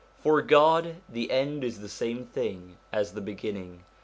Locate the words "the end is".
1.07-1.79